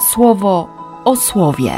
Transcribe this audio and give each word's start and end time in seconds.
słowo 0.00 0.68
o 1.04 1.16
słowie. 1.16 1.72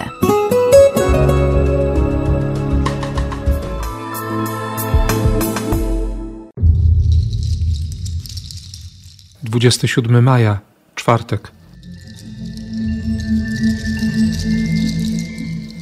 Dwudziesty 9.43 9.89
siódmy 9.89 10.23
maja, 10.23 10.59
czwartek. 10.95 11.51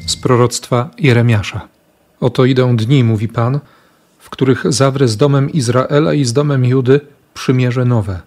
Z 0.07 0.16
proroctwa 0.16 0.91
Jeremiasza. 0.98 1.68
Oto 2.20 2.45
idą 2.45 2.77
dni, 2.77 3.05
mówi 3.05 3.29
Pan, 3.29 3.61
w 4.18 4.30
których 4.30 4.73
zawrę 4.73 5.09
z 5.09 5.16
domem 5.16 5.50
Izraela 5.50 6.14
i 6.14 6.25
z 6.25 6.32
domem 6.32 6.64
Judy 6.64 7.00
przymierze 7.34 7.84
nowe. 7.84 8.20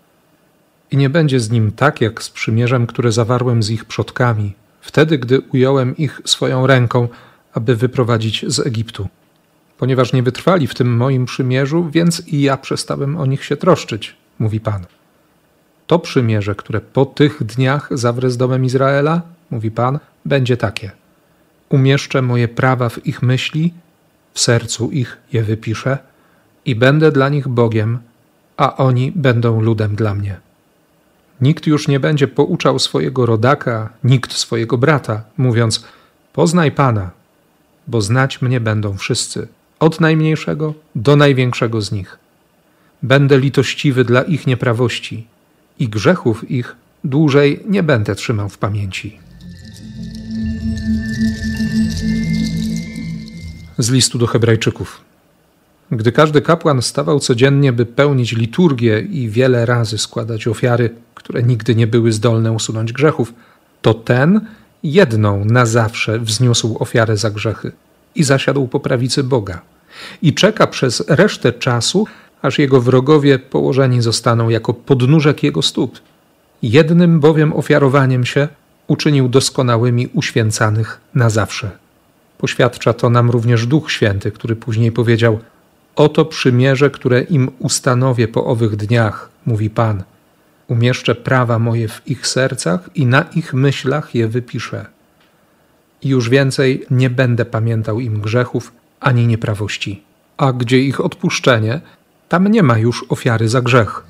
I 0.92 0.98
nie 0.98 1.10
będzie 1.10 1.40
z 1.40 1.52
nim 1.52 1.72
tak 1.72 2.02
jak 2.02 2.24
z 2.24 2.30
przymierzem, 2.30 2.88
które 2.88 3.12
zawarłem 3.12 3.64
z 3.64 3.70
ich 3.70 3.86
przodkami, 3.86 4.54
wtedy, 4.82 5.18
gdy 5.18 5.40
ująłem 5.40 5.98
ich 5.98 6.22
swoją 6.26 6.68
ręką, 6.68 7.08
aby 7.54 7.76
wyprowadzić 7.76 8.46
z 8.48 8.60
Egiptu. 8.60 9.08
Ponieważ 9.78 10.14
nie 10.14 10.24
wytrwali 10.24 10.68
w 10.68 10.76
tym 10.76 10.96
moim 10.98 11.26
przymierzu, 11.26 11.90
więc 11.92 12.28
i 12.28 12.42
ja 12.42 12.58
przestałem 12.58 13.18
o 13.18 13.26
nich 13.26 13.44
się 13.44 13.58
troszczyć, 13.58 14.16
mówi 14.40 14.60
Pan. 14.60 14.86
To 15.88 16.00
przymierze, 16.00 16.56
które 16.56 16.82
po 16.82 17.06
tych 17.06 17.44
dniach 17.44 17.90
zawrę 17.92 18.30
z 18.30 18.38
domem 18.38 18.66
Izraela, 18.66 19.22
mówi 19.52 19.72
Pan, 19.72 20.00
będzie 20.26 20.58
takie. 20.58 20.92
Umieszczę 21.70 22.22
moje 22.22 22.48
prawa 22.48 22.90
w 22.90 23.08
ich 23.08 23.22
myśli, 23.22 23.74
w 24.34 24.40
sercu 24.40 24.92
ich 24.92 25.18
je 25.34 25.44
wypiszę 25.44 25.98
i 26.66 26.76
będę 26.76 27.12
dla 27.12 27.30
nich 27.30 27.48
Bogiem, 27.48 28.00
a 28.58 28.78
oni 28.78 29.12
będą 29.16 29.62
ludem 29.62 29.96
dla 29.96 30.16
mnie. 30.16 30.51
Nikt 31.42 31.68
już 31.68 31.88
nie 31.88 32.00
będzie 32.00 32.28
pouczał 32.28 32.80
swojego 32.80 33.26
rodaka, 33.26 33.90
nikt 34.04 34.34
swojego 34.34 34.78
brata, 34.78 35.24
mówiąc: 35.38 35.86
Poznaj 36.34 36.72
Pana, 36.72 37.12
bo 37.88 38.02
znać 38.02 38.42
mnie 38.42 38.60
będą 38.60 38.98
wszyscy, 38.98 39.48
od 39.80 40.00
najmniejszego 40.00 40.74
do 40.96 41.16
największego 41.16 41.82
z 41.82 41.92
nich. 41.92 42.18
Będę 43.04 43.40
litościwy 43.40 44.04
dla 44.06 44.22
ich 44.22 44.48
nieprawości 44.48 45.28
i 45.80 45.90
grzechów 45.90 46.52
ich 46.52 46.76
dłużej 47.04 47.64
nie 47.66 47.84
będę 47.84 48.16
trzymał 48.16 48.50
w 48.50 48.58
pamięci. 48.58 49.20
Z 53.78 53.90
listu 53.90 54.18
do 54.18 54.28
Hebrajczyków. 54.28 55.11
Gdy 55.92 56.12
każdy 56.12 56.42
kapłan 56.42 56.82
stawał 56.82 57.20
codziennie, 57.20 57.74
by 57.74 57.86
pełnić 57.86 58.32
liturgię 58.32 59.00
i 59.00 59.30
wiele 59.30 59.66
razy 59.66 59.98
składać 59.98 60.48
ofiary, 60.48 60.90
które 61.16 61.44
nigdy 61.44 61.76
nie 61.76 61.88
były 61.88 62.12
zdolne 62.12 62.52
usunąć 62.52 62.94
grzechów, 62.94 63.34
to 63.82 63.94
ten 63.94 64.42
jedną 64.84 65.46
na 65.46 65.66
zawsze 65.66 66.20
wzniósł 66.20 66.78
ofiarę 66.80 67.18
za 67.18 67.30
grzechy 67.32 67.72
i 68.16 68.24
zasiadł 68.24 68.68
po 68.68 68.80
prawicy 68.80 69.24
Boga. 69.24 69.62
I 70.22 70.34
czeka 70.34 70.68
przez 70.68 71.04
resztę 71.08 71.54
czasu, 71.54 72.08
aż 72.42 72.60
jego 72.60 72.82
wrogowie 72.82 73.40
położeni 73.40 74.02
zostaną 74.02 74.50
jako 74.50 74.74
podnóżek 74.74 75.44
jego 75.44 75.62
stóp. 75.62 76.00
Jednym 76.62 77.20
bowiem 77.20 77.54
ofiarowaniem 77.54 78.26
się 78.26 78.48
uczynił 78.88 79.30
doskonałymi 79.30 80.08
uświęcanych 80.14 81.02
na 81.16 81.30
zawsze. 81.30 81.72
Poświadcza 82.38 82.94
to 82.94 83.10
nam 83.10 83.30
również 83.30 83.68
Duch 83.68 83.92
Święty, 83.92 84.32
który 84.32 84.56
później 84.56 84.92
powiedział: 84.92 85.40
Oto 85.96 86.26
przymierze, 86.26 86.90
które 86.90 87.22
im 87.22 87.52
ustanowię 87.60 88.28
po 88.28 88.46
owych 88.46 88.76
dniach, 88.76 89.30
mówi 89.46 89.70
Pan. 89.70 90.04
Umieszczę 90.68 91.16
prawa 91.16 91.60
moje 91.60 91.88
w 91.88 92.02
ich 92.08 92.28
sercach 92.28 92.90
i 92.96 93.06
na 93.06 93.22
ich 93.22 93.54
myślach 93.54 94.16
je 94.16 94.28
wypiszę. 94.28 94.86
I 96.02 96.10
już 96.10 96.30
więcej 96.30 96.86
nie 96.92 97.10
będę 97.10 97.46
pamiętał 97.46 98.00
im 98.00 98.22
grzechów 98.22 98.72
ani 99.00 99.28
nieprawości. 99.28 100.04
A 100.38 100.54
gdzie 100.54 100.80
ich 100.80 101.02
odpuszczenie, 101.02 101.82
tam 102.30 102.48
nie 102.48 102.64
ma 102.64 102.78
już 102.78 103.06
ofiary 103.10 103.50
za 103.50 103.62
grzech. 103.62 104.04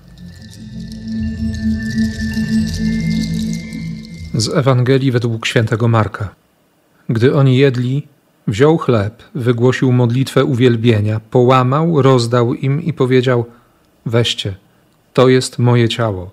Z 4.34 4.50
Ewangelii 4.50 5.12
według 5.12 5.46
świętego 5.46 5.88
Marka. 5.88 6.30
Gdy 7.10 7.36
oni 7.36 7.58
jedli, 7.58 8.08
wziął 8.48 8.78
chleb, 8.78 9.24
wygłosił 9.36 9.92
modlitwę 9.92 10.46
uwielbienia, 10.46 11.20
połamał, 11.32 12.02
rozdał 12.02 12.54
im 12.54 12.84
i 12.84 12.94
powiedział: 12.94 13.46
Weźcie, 14.06 14.56
to 15.14 15.30
jest 15.30 15.60
moje 15.60 15.90
ciało. 15.90 16.32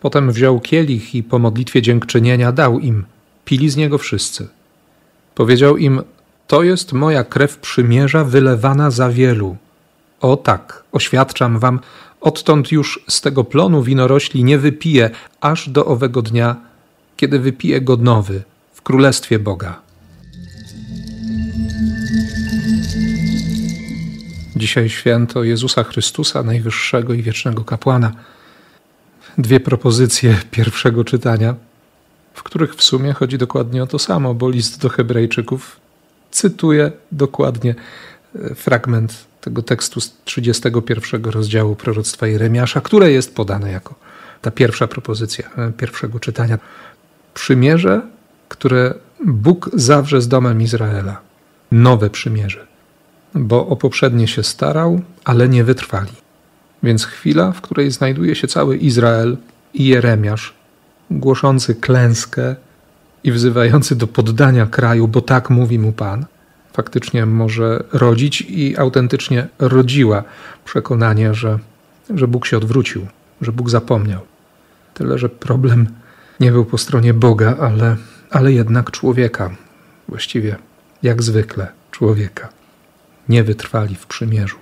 Potem 0.00 0.32
wziął 0.32 0.60
kielich 0.60 1.14
i 1.14 1.22
po 1.22 1.38
modlitwie 1.38 1.82
dziękczynienia 1.82 2.52
dał 2.52 2.78
im, 2.78 3.04
pili 3.44 3.70
z 3.70 3.76
niego 3.76 3.98
wszyscy. 3.98 4.48
Powiedział 5.34 5.76
im: 5.76 6.02
To 6.46 6.62
jest 6.62 6.92
moja 6.92 7.24
krew 7.24 7.58
przymierza 7.58 8.24
wylewana 8.24 8.90
za 8.90 9.10
wielu. 9.10 9.56
O 10.20 10.36
tak, 10.36 10.84
oświadczam 10.92 11.58
wam, 11.58 11.80
odtąd 12.20 12.72
już 12.72 13.04
z 13.08 13.20
tego 13.20 13.44
plonu 13.44 13.82
winorośli 13.82 14.44
nie 14.44 14.58
wypiję, 14.58 15.10
aż 15.40 15.68
do 15.68 15.86
owego 15.86 16.22
dnia, 16.22 16.56
kiedy 17.16 17.38
wypiję 17.38 17.80
go 17.80 17.96
nowy 17.96 18.42
w 18.72 18.82
królestwie 18.82 19.38
Boga. 19.38 19.87
Dzisiaj 24.58 24.88
święto 24.88 25.44
Jezusa 25.44 25.84
Chrystusa, 25.84 26.42
najwyższego 26.42 27.14
i 27.14 27.22
wiecznego 27.22 27.64
kapłana. 27.64 28.12
Dwie 29.38 29.60
propozycje 29.60 30.36
pierwszego 30.50 31.04
czytania, 31.04 31.54
w 32.34 32.42
których 32.42 32.74
w 32.74 32.82
sumie 32.82 33.12
chodzi 33.12 33.38
dokładnie 33.38 33.82
o 33.82 33.86
to 33.86 33.98
samo, 33.98 34.34
bo 34.34 34.50
list 34.50 34.80
do 34.80 34.88
Hebrajczyków 34.88 35.80
cytuje 36.30 36.92
dokładnie 37.12 37.74
e, 38.34 38.54
fragment 38.54 39.26
tego 39.40 39.62
tekstu 39.62 40.00
z 40.00 40.14
31 40.24 41.24
rozdziału 41.24 41.76
proroctwa 41.76 42.26
Jeremiasza, 42.26 42.80
które 42.80 43.12
jest 43.12 43.34
podane 43.34 43.70
jako 43.70 43.94
ta 44.42 44.50
pierwsza 44.50 44.86
propozycja 44.86 45.50
e, 45.56 45.72
pierwszego 45.72 46.20
czytania. 46.20 46.58
Przymierze, 47.34 48.02
które 48.48 48.94
Bóg 49.26 49.70
zawrze 49.74 50.22
z 50.22 50.28
domem 50.28 50.62
Izraela. 50.62 51.20
Nowe 51.72 52.10
przymierze 52.10 52.67
bo 53.34 53.66
o 53.66 53.76
poprzednie 53.76 54.28
się 54.28 54.42
starał, 54.42 55.00
ale 55.24 55.48
nie 55.48 55.64
wytrwali. 55.64 56.12
Więc 56.82 57.04
chwila, 57.04 57.52
w 57.52 57.60
której 57.60 57.90
znajduje 57.90 58.34
się 58.34 58.48
cały 58.48 58.76
Izrael 58.76 59.36
i 59.74 59.86
Jeremiasz, 59.86 60.54
głoszący 61.10 61.74
klęskę 61.74 62.56
i 63.24 63.32
wzywający 63.32 63.96
do 63.96 64.06
poddania 64.06 64.66
kraju, 64.66 65.08
bo 65.08 65.20
tak 65.20 65.50
mówi 65.50 65.78
mu 65.78 65.92
Pan, 65.92 66.26
faktycznie 66.72 67.26
może 67.26 67.84
rodzić 67.92 68.40
i 68.40 68.76
autentycznie 68.76 69.48
rodziła 69.58 70.24
przekonanie, 70.64 71.34
że, 71.34 71.58
że 72.14 72.28
Bóg 72.28 72.46
się 72.46 72.56
odwrócił, 72.56 73.06
że 73.40 73.52
Bóg 73.52 73.70
zapomniał. 73.70 74.20
Tyle, 74.94 75.18
że 75.18 75.28
problem 75.28 75.86
nie 76.40 76.52
był 76.52 76.64
po 76.64 76.78
stronie 76.78 77.14
Boga, 77.14 77.56
ale, 77.60 77.96
ale 78.30 78.52
jednak 78.52 78.90
człowieka. 78.90 79.50
Właściwie, 80.08 80.56
jak 81.02 81.22
zwykle, 81.22 81.66
człowieka 81.90 82.57
nie 83.28 83.44
wytrwali 83.44 83.94
w 83.94 84.06
przymierzu. 84.06 84.56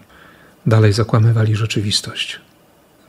Dalej 0.66 0.92
zakłamywali 0.92 1.56
rzeczywistość. 1.56 2.40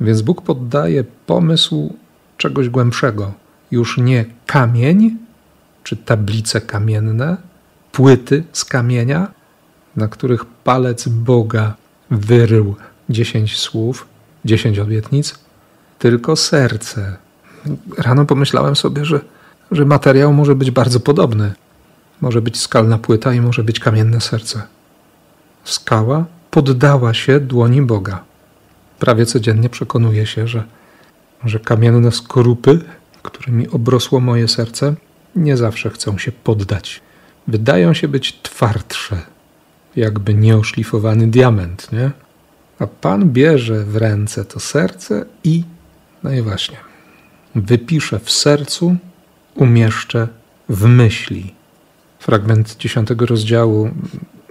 Więc 0.01 0.21
Bóg 0.21 0.41
poddaje 0.41 1.03
pomysł 1.03 1.95
czegoś 2.37 2.69
głębszego. 2.69 3.33
Już 3.71 3.97
nie 3.97 4.25
kamień 4.45 5.17
czy 5.83 5.97
tablice 5.97 6.61
kamienne, 6.61 7.37
płyty 7.91 8.43
z 8.53 8.65
kamienia, 8.65 9.31
na 9.95 10.07
których 10.07 10.45
palec 10.45 11.07
Boga 11.07 11.75
wyrył 12.11 12.75
dziesięć 13.09 13.57
słów, 13.57 14.07
dziesięć 14.45 14.79
obietnic, 14.79 15.39
tylko 15.99 16.35
serce. 16.35 17.17
Rano 17.97 18.25
pomyślałem 18.25 18.75
sobie, 18.75 19.05
że, 19.05 19.19
że 19.71 19.85
materiał 19.85 20.33
może 20.33 20.55
być 20.55 20.71
bardzo 20.71 20.99
podobny. 20.99 21.53
Może 22.21 22.41
być 22.41 22.59
skalna 22.59 22.97
płyta 22.97 23.33
i 23.33 23.41
może 23.41 23.63
być 23.63 23.79
kamienne 23.79 24.21
serce 24.21 24.61
skała 25.71 26.25
poddała 26.51 27.13
się 27.13 27.39
dłoni 27.39 27.81
Boga. 27.81 28.23
Prawie 28.99 29.25
codziennie 29.25 29.69
przekonuję 29.69 30.25
się, 30.25 30.47
że, 30.47 30.63
że 31.43 31.59
kamienne 31.59 32.11
skorupy, 32.11 32.79
którymi 33.23 33.67
obrosło 33.67 34.19
moje 34.19 34.47
serce, 34.47 34.95
nie 35.35 35.57
zawsze 35.57 35.89
chcą 35.89 36.17
się 36.17 36.31
poddać. 36.31 37.01
Wydają 37.47 37.93
się 37.93 38.07
być 38.07 38.39
twardsze, 38.41 39.21
jakby 39.95 40.33
nieoszlifowany 40.33 41.27
diament, 41.27 41.91
nie? 41.91 42.11
A 42.79 42.87
Pan 42.87 43.29
bierze 43.29 43.83
w 43.85 43.95
ręce 43.95 44.45
to 44.45 44.59
serce 44.59 45.25
i, 45.43 45.63
no 46.23 46.31
i 46.31 46.41
właśnie, 46.41 46.77
wypisze 47.55 48.19
w 48.19 48.31
sercu, 48.31 48.95
umieszczę 49.55 50.27
w 50.69 50.85
myśli. 50.85 51.53
Fragment 52.19 52.77
dziesiątego 52.77 53.25
rozdziału 53.25 53.89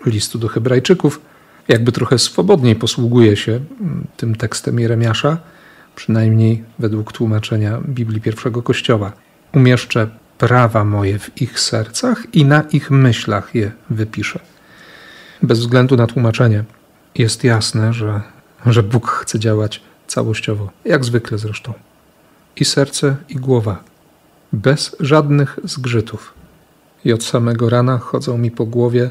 listu 0.07 0.39
do 0.39 0.49
Hebrajczyków, 0.49 1.21
jakby 1.69 1.93
trochę 1.93 2.19
swobodniej 2.19 2.77
posługuje 2.77 3.37
się 3.37 3.53
mm, 3.53 4.07
tym 4.17 4.35
tekstem 4.35 4.79
Jeremiasza, 4.79 5.39
przynajmniej 5.97 6.65
według 6.79 7.13
tłumaczenia 7.13 7.81
Biblii 7.89 8.21
pierwszego 8.21 8.63
Kościoła. 8.63 9.13
Umieszczę 9.55 10.09
prawa 10.39 10.85
moje 10.85 11.19
w 11.19 11.43
ich 11.43 11.61
sercach 11.61 12.27
i 12.33 12.45
na 12.45 12.63
ich 12.63 12.91
myślach 12.91 13.55
je 13.55 13.73
wypiszę. 13.91 14.41
Bez 15.43 15.59
względu 15.59 15.97
na 15.97 16.07
tłumaczenie, 16.07 16.65
jest 17.15 17.45
jasne, 17.45 17.93
że, 17.93 18.21
że 18.67 18.83
Bóg 18.83 19.11
chce 19.11 19.39
działać 19.39 19.83
całościowo, 20.07 20.71
jak 20.85 21.05
zwykle 21.05 21.39
zresztą. 21.39 21.73
I 22.57 22.65
serce, 22.65 23.17
i 23.29 23.35
głowa, 23.35 23.85
bez 24.53 24.97
żadnych 25.01 25.59
zgrzytów. 25.65 26.35
I 27.05 27.13
od 27.13 27.25
samego 27.25 27.71
rana 27.71 27.99
chodzą 27.99 28.39
mi 28.39 28.51
po 28.51 28.67
głowie 28.67 29.11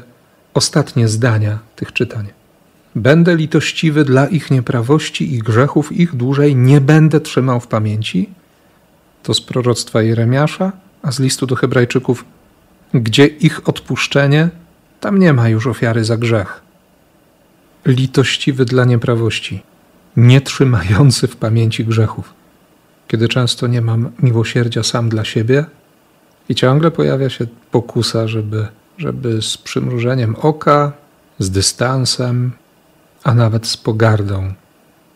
ostatnie 0.56 1.08
zdania 1.08 1.58
tych 1.76 1.92
czytań. 1.92 2.26
Będę 2.94 3.36
litościwy 3.36 4.04
dla 4.04 4.26
ich 4.26 4.50
nieprawości 4.50 5.34
i 5.34 5.38
grzechów, 5.38 5.92
ich 5.92 6.14
dłużej 6.14 6.56
nie 6.56 6.80
będę 6.80 7.20
trzymał 7.20 7.60
w 7.60 7.66
pamięci. 7.66 8.30
To 9.22 9.34
z 9.34 9.40
proroctwa 9.40 10.02
Jeremiasza, 10.02 10.72
a 11.02 11.12
z 11.12 11.20
listu 11.20 11.46
do 11.46 11.56
Hebrajczyków, 11.56 12.24
gdzie 12.94 13.26
ich 13.26 13.68
odpuszczenie, 13.68 14.48
tam 15.00 15.18
nie 15.18 15.32
ma 15.32 15.48
już 15.48 15.66
ofiary 15.66 16.04
za 16.04 16.16
grzech. 16.16 16.60
Litościwy 17.86 18.64
dla 18.64 18.84
nieprawości, 18.84 19.62
nie 20.16 20.40
trzymający 20.40 21.28
w 21.28 21.36
pamięci 21.36 21.84
grzechów. 21.84 22.34
Kiedy 23.08 23.28
często 23.28 23.66
nie 23.66 23.80
mam 23.80 24.10
miłosierdzia 24.22 24.82
sam 24.82 25.08
dla 25.08 25.24
siebie 25.24 25.64
i 26.48 26.54
ciągle 26.54 26.90
pojawia 26.90 27.30
się 27.30 27.46
pokusa, 27.70 28.28
żeby, 28.28 28.68
żeby 28.98 29.42
z 29.42 29.58
przymrużeniem 29.58 30.36
oka, 30.36 30.92
z 31.38 31.50
dystansem, 31.50 32.52
a 33.24 33.34
nawet 33.34 33.66
z 33.66 33.76
pogardą 33.76 34.54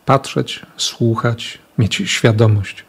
patrzeć, 0.05 0.67
słuchać, 0.77 1.59
mieć 1.79 1.95
świadomość 1.95 2.85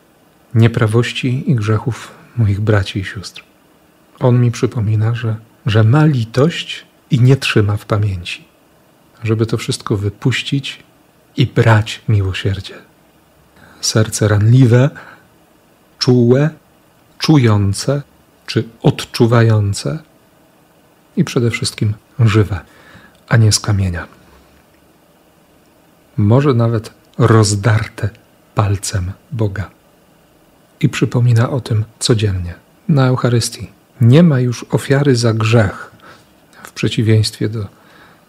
nieprawości 0.55 1.51
i 1.51 1.55
grzechów 1.55 2.11
moich 2.38 2.61
braci 2.61 2.99
i 2.99 3.05
sióstr. 3.05 3.43
On 4.19 4.41
mi 4.41 4.51
przypomina, 4.51 5.15
że, 5.15 5.35
że 5.65 5.83
ma 5.83 6.05
litość 6.05 6.85
i 7.11 7.19
nie 7.19 7.38
trzyma 7.38 7.77
w 7.77 7.85
pamięci, 7.85 8.43
żeby 9.23 9.45
to 9.45 9.57
wszystko 9.57 9.97
wypuścić 9.97 10.83
i 11.38 11.47
brać 11.47 12.01
miłosierdzie. 12.09 12.75
Serce 13.81 14.27
ranliwe, 14.27 14.89
czułe, 15.99 16.49
czujące 17.17 18.01
czy 18.45 18.63
odczuwające 18.81 19.99
i 21.17 21.23
przede 21.23 21.51
wszystkim 21.51 21.93
żywe, 22.19 22.59
a 23.29 23.37
nie 23.37 23.51
z 23.51 23.59
kamienia. 23.59 24.07
Może 26.17 26.53
nawet 26.53 26.93
rozdarte 27.17 28.09
palcem 28.55 29.11
Boga. 29.31 29.69
I 30.79 30.89
przypomina 30.89 31.49
o 31.49 31.61
tym 31.61 31.85
codziennie 31.99 32.55
na 32.89 33.07
Eucharystii. 33.07 33.69
Nie 34.01 34.23
ma 34.23 34.39
już 34.39 34.65
ofiary 34.71 35.15
za 35.15 35.33
grzech, 35.33 35.91
w 36.63 36.71
przeciwieństwie 36.71 37.49
do 37.49 37.67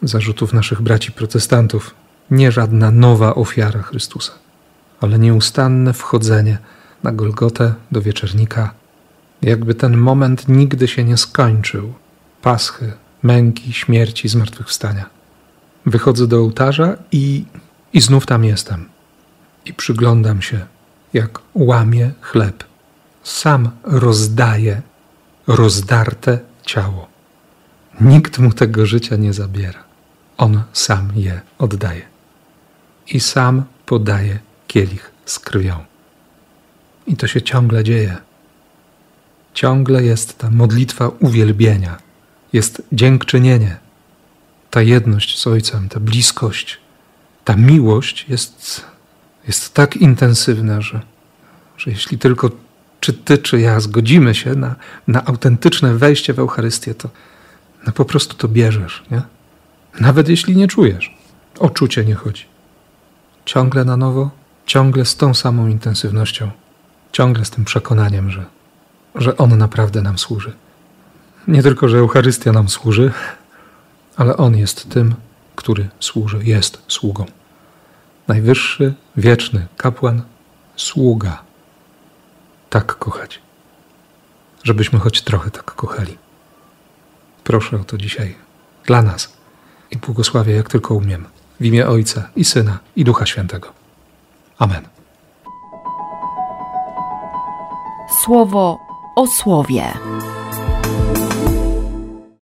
zarzutów 0.03 0.53
naszych 0.53 0.83
braci 0.83 1.13
protestantów. 1.13 1.95
Nie 2.31 2.53
żadna 2.53 2.91
nowa 2.91 3.35
ofiara 3.35 3.83
Chrystusa, 3.83 4.33
ale 5.01 5.19
nieustanne 5.19 5.93
wchodzenie 5.93 6.59
na 7.03 7.13
Golgotę 7.13 7.75
do 7.93 8.03
wieczernika, 8.03 8.75
jakby 9.43 9.75
ten 9.75 9.97
moment 9.97 10.49
nigdy 10.49 10.89
się 10.89 11.05
nie 11.05 11.17
skończył 11.17 11.95
paschy, 12.43 12.93
męki, 13.23 13.73
śmierci, 13.73 14.29
zmartwychwstania. 14.29 15.07
Wychodzę 15.87 16.27
do 16.27 16.39
ołtarza 16.39 16.97
i, 17.13 17.45
i 17.93 18.01
znów 18.01 18.27
tam 18.27 18.45
jestem. 18.45 18.89
I 19.65 19.75
przyglądam 19.75 20.43
się, 20.43 20.67
jak 21.13 21.39
łamie 21.55 22.11
chleb. 22.21 22.65
Sam 23.23 23.71
rozdaje 23.85 24.83
rozdarte 25.47 26.39
ciało. 26.63 27.07
Nikt 28.01 28.39
mu 28.39 28.53
tego 28.53 28.87
życia 28.87 29.17
nie 29.17 29.33
zabiera. 29.33 29.85
On 30.39 30.63
sam 30.73 31.13
je 31.17 31.41
oddaje. 31.59 32.03
I 33.07 33.21
sam 33.21 33.65
podaje 33.87 34.39
kielich 34.67 35.13
z 35.27 35.39
krwią. 35.39 35.85
I 37.07 37.17
to 37.17 37.27
się 37.27 37.43
ciągle 37.43 37.85
dzieje. 37.85 38.17
Ciągle 39.55 40.05
jest 40.05 40.39
ta 40.39 40.51
modlitwa 40.51 41.09
uwielbienia, 41.09 41.97
jest 42.53 42.83
dziękczynienie, 42.93 43.77
ta 44.71 44.83
jedność 44.83 45.39
z 45.39 45.47
Ojcem, 45.47 45.89
ta 45.89 46.01
bliskość, 46.01 46.79
ta 47.45 47.57
miłość 47.57 48.27
jest, 48.29 48.85
jest 49.47 49.75
tak 49.75 49.97
intensywna, 49.97 50.81
że, 50.81 51.01
że 51.77 51.91
jeśli 51.91 52.19
tylko 52.19 52.51
czy 53.01 53.13
ty, 53.13 53.39
czy 53.39 53.61
ja 53.61 53.81
zgodzimy 53.81 54.35
się 54.35 54.55
na, 54.55 54.75
na 55.09 55.25
autentyczne 55.25 55.95
wejście 55.95 56.35
w 56.35 56.39
Eucharystię, 56.39 56.95
to 56.95 57.09
no 57.87 57.93
po 57.93 58.05
prostu 58.05 58.37
to 58.37 58.49
bierzesz, 58.49 59.03
nie? 59.11 59.23
Nawet 60.01 60.29
jeśli 60.29 60.57
nie 60.57 60.69
czujesz. 60.69 61.17
O 61.59 61.71
czucie 61.71 62.05
nie 62.05 62.15
chodzi. 62.15 62.45
Ciągle 63.45 63.85
na 63.85 63.97
nowo, 63.97 64.31
ciągle 64.67 65.05
z 65.05 65.17
tą 65.17 65.35
samą 65.35 65.69
intensywnością, 65.69 66.51
ciągle 67.13 67.45
z 67.45 67.51
tym 67.51 67.65
przekonaniem, 67.65 68.31
że, 68.31 68.45
że 69.15 69.37
On 69.37 69.59
naprawdę 69.59 70.03
nam 70.03 70.19
służy. 70.19 70.53
Nie 71.49 71.63
tylko, 71.63 71.89
że 71.89 71.99
Eucharystia 71.99 72.53
nam 72.53 72.69
służy, 72.69 73.13
ale 74.17 74.37
On 74.37 74.57
jest 74.57 74.91
tym, 74.91 75.15
który 75.57 75.89
służy, 76.01 76.45
jest 76.45 76.83
sługą. 76.89 77.27
Najwyższy, 78.29 78.95
wieczny 79.17 79.67
kapłan, 79.77 80.23
sługa 80.77 81.43
tak 82.71 82.99
kochać, 82.99 83.41
żebyśmy 84.65 84.99
choć 84.99 85.23
trochę 85.23 85.51
tak 85.51 85.65
kochali. 85.65 86.19
Proszę 87.45 87.77
o 87.77 87.85
to 87.85 87.99
dzisiaj 87.99 88.35
dla 88.85 89.03
nas 89.03 89.37
i 89.91 89.97
błogosławię 89.97 90.55
jak 90.55 90.69
tylko 90.69 90.95
umiem. 90.95 91.27
W 91.61 91.65
imię 91.65 91.89
Ojca 91.89 92.29
i 92.37 92.45
Syna 92.45 92.79
i 92.97 93.05
Ducha 93.05 93.27
Świętego. 93.27 93.73
Amen. 94.59 94.89
Słowo 98.25 98.79
o 99.17 99.27
słowie. 99.27 99.93